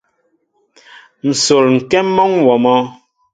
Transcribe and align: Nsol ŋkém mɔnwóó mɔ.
Nsol 1.29 1.65
ŋkém 1.77 2.07
mɔnwóó 2.15 2.57
mɔ. 2.63 2.73